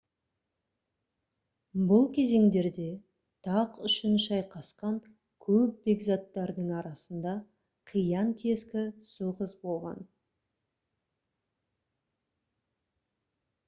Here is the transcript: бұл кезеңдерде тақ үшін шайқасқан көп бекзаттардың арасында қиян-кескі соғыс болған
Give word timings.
бұл 1.89 2.05
кезеңдерде 2.15 2.85
тақ 3.47 3.75
үшін 3.89 4.15
шайқасқан 4.23 4.95
көп 5.49 5.77
бекзаттардың 5.91 6.73
арасында 6.79 7.35
қиян-кескі 7.93 8.87
соғыс 9.13 9.53
болған 9.69 10.01